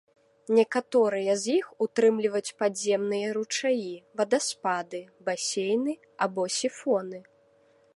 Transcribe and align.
Некаторыя 0.59 1.35
з 1.41 1.45
іх 1.57 1.65
ўтрымліваюць 1.85 2.55
падземныя 2.63 3.27
ручаі, 3.39 3.93
вадаспады, 4.23 5.07
басейны 5.29 5.93
або 6.27 6.41
сіфоны. 6.61 7.17